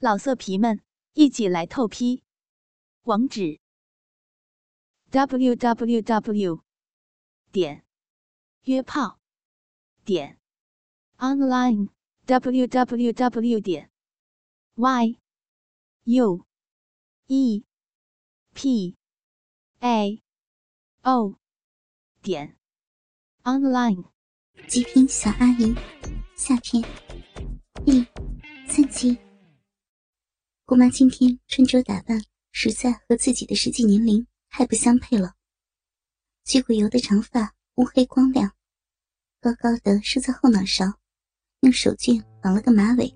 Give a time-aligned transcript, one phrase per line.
[0.00, 0.80] 老色皮们，
[1.14, 2.22] 一起来透批！
[3.02, 3.58] 网址
[5.10, 6.62] ：w w w
[7.50, 7.84] 点
[8.62, 9.18] 约炮
[10.04, 10.38] 点
[11.16, 11.88] online
[12.26, 13.90] w w w 点
[14.76, 15.18] y
[16.04, 16.46] u
[17.26, 17.64] e
[18.54, 18.96] p
[19.80, 20.22] a
[21.02, 21.40] o
[22.22, 22.56] 点
[23.42, 24.04] online。
[24.68, 25.74] 极品小阿姨
[26.36, 26.84] 下篇
[27.84, 28.06] 第
[28.68, 29.27] 三集。
[30.68, 35.32] 姑妈今天穿着打扮，实在和自己的实际年龄太不相配了。
[36.44, 38.52] 焗过油的长发乌黑光亮，
[39.40, 40.84] 高高的梳在后脑勺，
[41.62, 43.10] 用手绢绑了个马尾。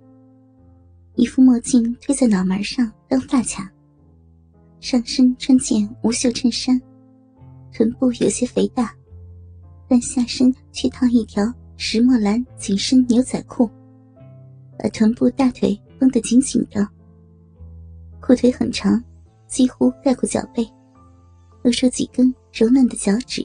[1.14, 3.70] 一副墨镜推在脑门上当发卡，
[4.80, 6.80] 上身穿件无袖衬衫，
[7.70, 8.96] 臀部有些肥大，
[9.86, 13.70] 但下身却套一条石墨蓝紧身牛仔裤，
[14.78, 16.88] 把臀部大腿绷得紧紧的。
[18.22, 19.02] 裤腿很长，
[19.48, 20.64] 几乎盖过脚背，
[21.62, 23.44] 露出几根柔嫩的脚趾。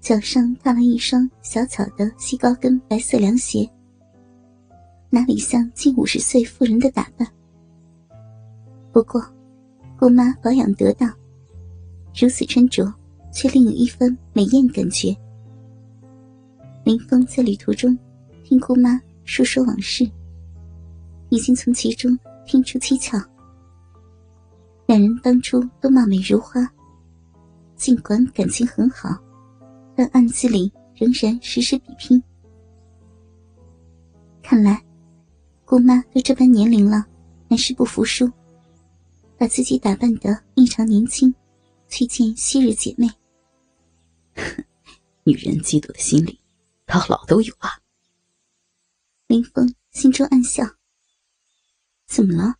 [0.00, 3.68] 脚上踏了一双小巧的细高跟白色凉鞋，
[5.08, 7.26] 哪里像近五十岁妇人的打扮？
[8.92, 9.20] 不过，
[9.98, 11.10] 姑妈保养得当，
[12.14, 12.92] 如此穿着
[13.32, 15.16] 却另有一番美艳感觉。
[16.84, 17.98] 林峰在旅途中
[18.44, 20.08] 听姑妈述说往事，
[21.30, 23.18] 已经从其中听出蹊跷。
[24.88, 26.66] 两人当初都貌美如花，
[27.76, 29.22] 尽管感情很好，
[29.94, 32.22] 但暗地里仍然时时比拼。
[34.42, 34.82] 看来，
[35.66, 37.04] 姑妈都这般年龄了，
[37.50, 38.32] 还是不服输，
[39.36, 41.34] 把自己打扮得异常年轻，
[41.90, 43.06] 去见昔日姐妹。
[45.22, 46.40] 女人嫉妒的心理，
[46.86, 47.68] 到老都有啊。
[49.26, 50.64] 林峰心中暗笑，
[52.06, 52.54] 怎么了？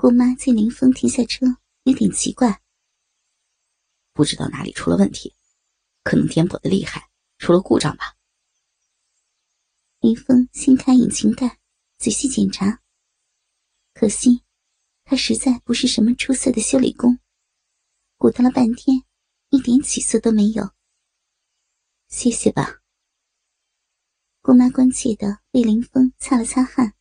[0.00, 1.44] 姑妈见林峰停下车，
[1.82, 2.62] 有点奇怪，
[4.14, 5.36] 不知道哪里出了问题，
[6.02, 8.16] 可能颠簸的厉害，出了故障吧。
[9.98, 11.60] 林峰掀开引擎盖，
[11.98, 12.80] 仔细检查。
[13.92, 14.42] 可惜，
[15.04, 17.18] 他实在不是什么出色的修理工，
[18.16, 19.04] 鼓捣了半天，
[19.50, 20.70] 一点起色都没有。
[22.08, 22.80] 谢谢吧。
[24.40, 26.94] 姑妈关切的为林峰擦了擦汗。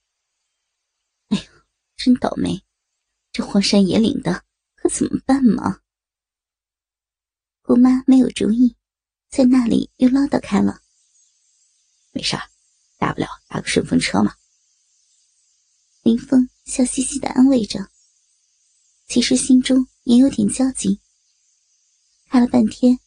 [1.29, 1.43] 哎呀，
[1.95, 2.61] 真倒霉。
[3.31, 4.43] 这荒山野岭的，
[4.75, 5.81] 可怎么办嘛？
[7.61, 8.75] 姑妈没有主意，
[9.29, 10.81] 在那里又唠叨开了。
[12.11, 12.49] 没事儿，
[12.97, 14.35] 大不了打个顺风车嘛。
[16.01, 17.89] 林峰笑嘻嘻的安慰着，
[19.07, 20.99] 其实心中也有点焦急。
[22.27, 22.99] 开了半天，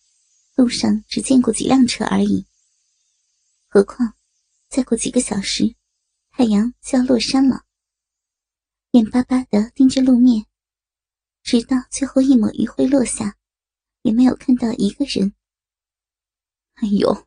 [0.54, 2.46] 路上只见过几辆车而已。
[3.68, 4.14] 何况，
[4.68, 5.74] 再过几个小时，
[6.30, 7.64] 太阳就要落山了。
[8.92, 10.44] 眼巴巴的盯着路面，
[11.42, 13.38] 直到最后一抹余晖落下，
[14.02, 15.34] 也没有看到一个人。
[16.74, 17.26] 哎呦，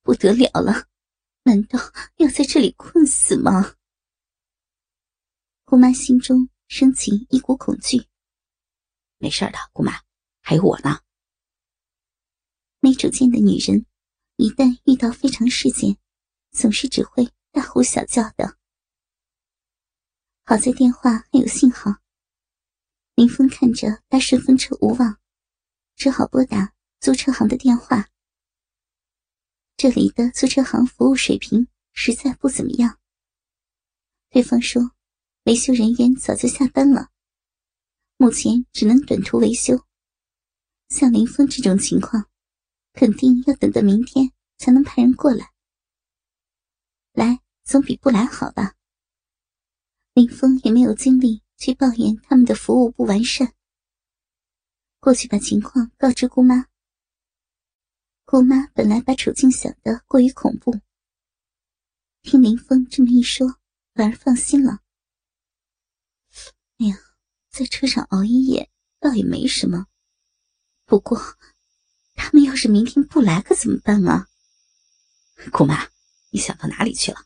[0.00, 0.88] 不得了了！
[1.42, 1.78] 难道
[2.16, 3.74] 要在这里困死吗？
[5.66, 8.08] 姑妈心中升起一股恐惧。
[9.18, 9.92] 没事的，姑妈，
[10.40, 11.00] 还有我呢。
[12.80, 13.84] 没主见的女人，
[14.36, 15.98] 一旦遇到非常事件，
[16.52, 18.56] 总是只会大呼小叫的。
[20.52, 21.92] 好在电话还有信号。
[23.14, 25.18] 林峰看着搭顺风车无望，
[25.96, 28.10] 只好拨打租车行的电话。
[29.78, 32.98] 这里的租车行服务水平实在不怎么样。
[34.28, 34.92] 对方说，
[35.44, 37.08] 维修人员早就下班了，
[38.18, 39.82] 目前只能短途维修。
[40.90, 42.28] 像林峰这种情况，
[42.92, 45.50] 肯定要等到明天才能派人过来。
[47.14, 48.74] 来总比不来好吧。
[50.14, 53.54] 林峰也没有精力去抱怨他们的服务不完善，
[55.00, 56.66] 过去把情况告知姑妈。
[58.26, 60.80] 姑妈本来把处境想得过于恐怖，
[62.20, 63.56] 听林峰这么一说，
[63.94, 64.80] 反而放心了。
[66.76, 66.98] 哎呀，
[67.50, 68.70] 在车上熬一夜
[69.00, 69.86] 倒也没什么，
[70.84, 71.18] 不过
[72.14, 74.28] 他们要是明天不来，可怎么办啊？
[75.50, 75.88] 姑妈，
[76.30, 77.24] 你想到哪里去了？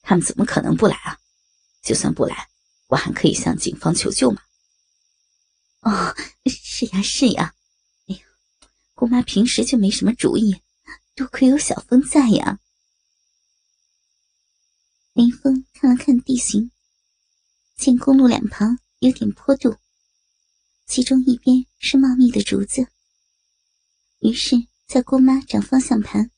[0.00, 1.18] 他们怎么可能不来啊？
[1.82, 2.48] 就算不来，
[2.86, 4.40] 我还可以向警方求救嘛。
[5.80, 6.14] 哦，
[6.46, 7.54] 是呀是呀。
[8.06, 8.20] 哎呀，
[8.94, 10.62] 姑妈平时就没什么主意，
[11.16, 12.60] 多亏有小峰在呀。
[15.12, 16.70] 林峰看了看地形，
[17.76, 19.76] 见公路两旁有点坡度，
[20.86, 22.86] 其中一边是茂密的竹子，
[24.20, 26.30] 于是，在姑妈掌方向盘，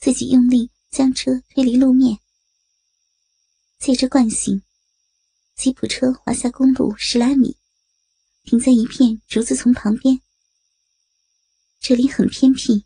[0.00, 2.18] 自己用力将车推离路面。
[3.78, 4.63] 借着惯性，
[5.54, 7.56] 吉普车滑下公路十来米，
[8.42, 10.20] 停在一片竹子丛旁边。
[11.80, 12.84] 这里很偏僻，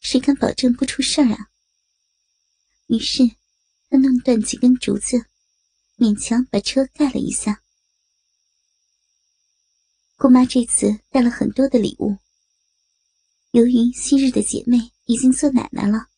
[0.00, 1.48] 谁敢保证不出事儿啊？
[2.86, 3.30] 于是，
[3.88, 5.26] 他弄断几根竹子，
[5.96, 7.62] 勉强把车盖了一下。
[10.16, 12.18] 姑妈这次带了很多的礼物。
[13.52, 16.08] 由于昔日的姐妹已经做奶奶了，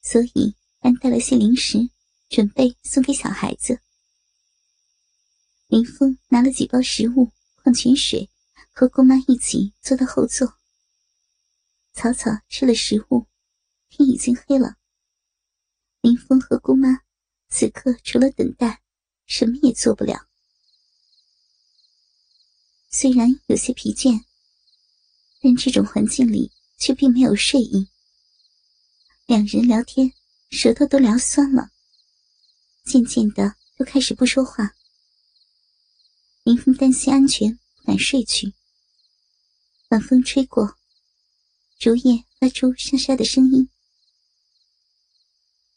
[0.00, 1.90] 所以还带了些零食，
[2.28, 3.80] 准备送给小孩子。
[5.72, 8.28] 林峰拿了几包食物、矿泉水，
[8.74, 10.58] 和姑妈一起坐到后座。
[11.94, 13.26] 草草吃了食物，
[13.88, 14.76] 天已经黑了。
[16.02, 17.00] 林峰和姑妈
[17.48, 18.82] 此刻除了等待，
[19.24, 20.28] 什么也做不了。
[22.90, 24.22] 虽然有些疲倦，
[25.40, 27.88] 但这种环境里却并没有睡意。
[29.24, 30.12] 两人聊天，
[30.50, 31.70] 舌头都聊酸了，
[32.84, 34.74] 渐渐的都开始不说话。
[36.44, 38.52] 林峰担心安全，不敢睡去。
[39.90, 40.76] 晚风吹过。
[41.78, 43.68] 竹叶发出沙沙的声音。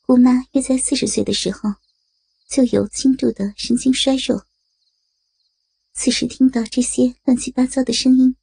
[0.01, 1.75] 姑妈约在四十岁的时候，
[2.49, 4.47] 就有轻度的神经衰弱。
[5.93, 8.35] 此时听到这些乱七八糟的声音，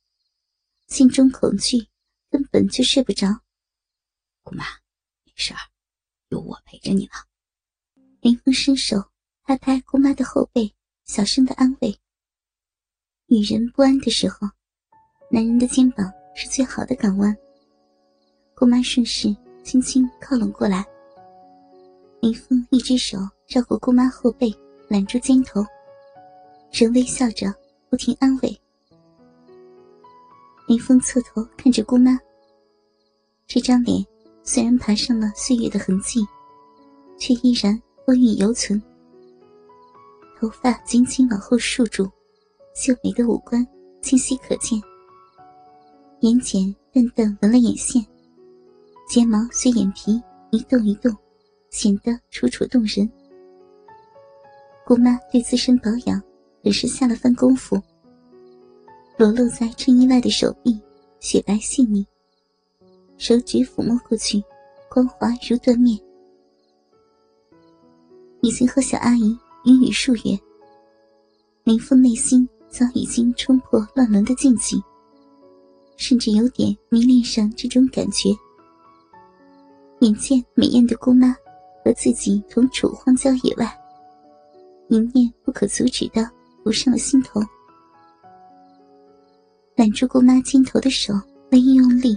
[0.87, 1.89] 心中恐惧，
[2.31, 3.43] 根本就睡不着。
[4.43, 4.65] 姑妈，
[5.25, 5.59] 没事儿，
[6.29, 7.13] 有我陪着你呢。
[8.21, 9.11] 林峰伸手
[9.43, 10.73] 拍拍姑妈的后背，
[11.05, 11.99] 小声的安慰。
[13.33, 14.47] 女人不安的时候，
[15.31, 17.35] 男人的肩膀是最好的港湾。
[18.55, 19.35] 姑妈顺势
[19.65, 20.85] 轻轻靠拢过来，
[22.21, 23.17] 林峰一只手
[23.49, 24.55] 绕过姑妈后背，
[24.87, 25.65] 揽住肩头，
[26.71, 27.51] 仍微笑着
[27.89, 28.61] 不停安慰。
[30.69, 32.21] 林峰侧头看着姑妈，
[33.47, 34.05] 这张脸
[34.43, 36.21] 虽然爬上了岁月的痕迹，
[37.19, 38.79] 却依然风韵犹存。
[40.39, 42.07] 头发紧紧往后束住，
[42.75, 43.67] 秀美的五官
[44.01, 44.81] 清晰可见，
[46.21, 48.05] 眼睑淡淡纹了眼线。
[49.09, 50.21] 睫毛随眼皮
[50.51, 51.15] 一动一动，
[51.71, 53.11] 显得楚楚动人。
[54.87, 56.21] 姑妈对自身保养
[56.63, 57.81] 也是下了番功夫。
[59.19, 60.81] 裸露在衬衣外的手臂
[61.21, 62.07] 雪白细腻，
[63.19, 64.43] 手指抚摸过去，
[64.89, 66.01] 光滑如缎面。
[68.41, 70.39] 已经和小阿姨云雨数月，
[71.65, 74.83] 林峰内心早已经冲破乱伦的禁忌，
[75.99, 78.31] 甚至有点迷恋上这种感觉。
[80.01, 81.37] 眼见美艳的姑妈
[81.85, 83.79] 和自己同处荒郊野外，
[84.89, 86.27] 一念不可阻止的
[86.65, 87.43] 浮上了心头。
[89.77, 91.13] 揽住姑妈肩头的手
[91.51, 92.17] 微一用力，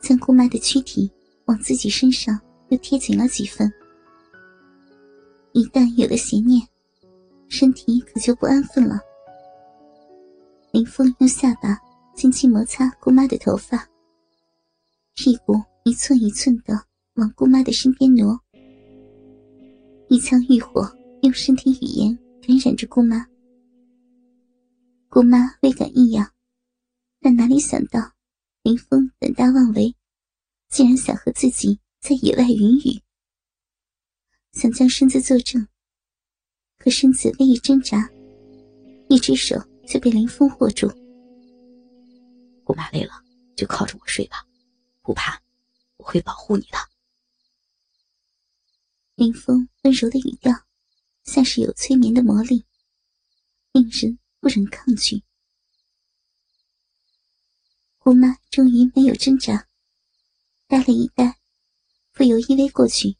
[0.00, 1.10] 将姑妈的躯体
[1.46, 3.70] 往自己身上又贴紧了几分。
[5.50, 6.64] 一旦有了邪念，
[7.48, 9.00] 身体可就不安分了。
[10.72, 11.78] 林峰用下巴
[12.16, 13.86] 轻轻摩擦姑妈的头发，
[15.14, 15.54] 屁股。
[15.84, 16.80] 一寸一寸的
[17.14, 18.40] 往姑妈的身边挪，
[20.08, 20.88] 一腔欲火
[21.22, 23.26] 用身体语言感染着姑妈。
[25.08, 26.32] 姑妈微感异样，
[27.20, 28.12] 但哪里想到
[28.62, 29.92] 林峰胆大妄为，
[30.68, 33.02] 竟然想和自己在野外云雨，
[34.52, 35.66] 想将身子坐正，
[36.78, 38.08] 可身子微一挣扎，
[39.08, 40.88] 一只手就被林峰握住。
[42.64, 43.12] 姑妈累了，
[43.56, 44.46] 就靠着我睡吧，
[45.02, 45.42] 不怕。
[45.98, 46.78] 我会保护你的。
[49.14, 50.52] 林峰温柔的语调，
[51.22, 52.66] 像是有催眠的魔力，
[53.70, 55.22] 令人不忍抗拒。
[57.98, 59.68] 姑妈终于没有挣扎，
[60.66, 61.38] 呆了一呆，
[62.10, 63.16] 不由依偎过去。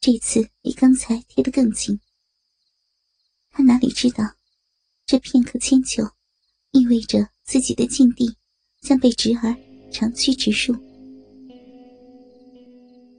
[0.00, 2.00] 这次比刚才贴得更近。
[3.50, 4.34] 他哪里知道，
[5.10, 6.08] 这片刻迁就，
[6.70, 8.36] 意味着自己的禁地
[8.80, 9.56] 将被侄儿
[9.90, 10.78] 长驱直入。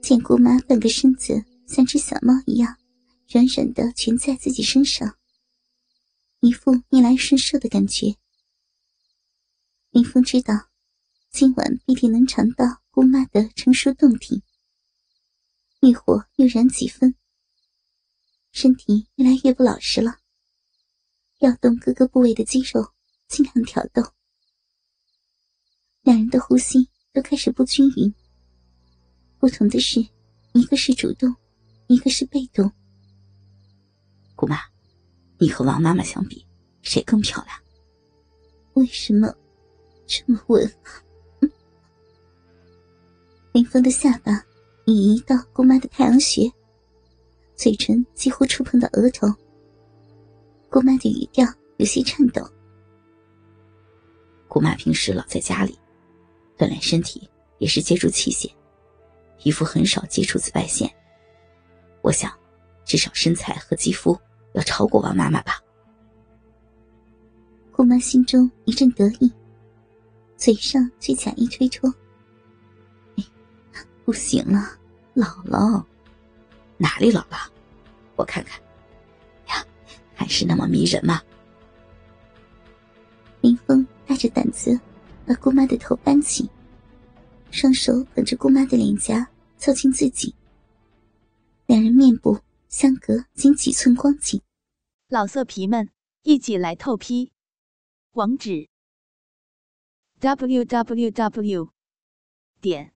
[0.00, 2.78] 见姑妈半个身子像只小猫一样，
[3.28, 5.18] 软软的蜷在自己身上，
[6.40, 8.16] 一副逆来顺受的感觉。
[9.90, 10.70] 林峰知道，
[11.30, 14.42] 今晚必定能尝到姑妈的成熟动体，
[15.82, 17.14] 欲火又燃几分，
[18.50, 20.21] 身体越来越不老实了，
[21.42, 22.86] 调动各个部位的肌肉，
[23.26, 24.00] 尽量挑逗。
[26.02, 28.14] 两人的呼吸都开始不均匀。
[29.40, 29.98] 不同的是，
[30.52, 31.34] 一个是主动，
[31.88, 32.70] 一个是被动。
[34.36, 34.56] 姑妈，
[35.40, 36.46] 你和王妈妈相比，
[36.80, 37.58] 谁更漂亮？
[38.74, 39.34] 为什么
[40.06, 40.72] 这么问？
[43.50, 44.46] 林峰的下巴
[44.86, 46.48] 已移到姑妈的太阳穴，
[47.56, 49.26] 嘴唇几乎触碰到额头，
[50.72, 52.42] 姑妈的语调有些颤抖。
[54.48, 55.78] 姑妈平时老在家里，
[56.56, 58.50] 锻炼身体也是借助器械，
[59.36, 60.90] 皮肤很少接触紫外线。
[62.00, 62.32] 我想，
[62.86, 64.18] 至少身材和肌肤
[64.54, 65.60] 要超过王妈妈吧。
[67.70, 69.30] 姑妈心中一阵得意，
[70.38, 71.92] 嘴上却假意推脱
[74.06, 74.70] ：“不行了，
[75.12, 75.86] 老了，
[76.78, 77.36] 哪里老了？
[78.16, 78.71] 我看看，呀，
[80.22, 81.20] 还是那么迷人吗？”
[83.42, 84.78] 林峰大着胆子
[85.26, 86.48] 把姑妈的头搬起，
[87.50, 90.32] 双手捧着姑妈的脸颊凑近自己，
[91.66, 92.38] 两人面部
[92.68, 94.40] 相隔仅几寸光景。
[95.08, 95.90] 老色皮们，
[96.22, 97.32] 一起来透批！
[98.12, 98.68] 网址
[100.20, 101.70] ：w w w.
[102.60, 102.92] 点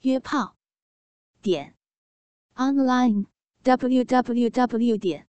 [0.00, 0.56] 约炮
[1.40, 1.76] 点
[2.56, 3.26] online
[3.62, 4.96] w w w.
[4.96, 5.29] 点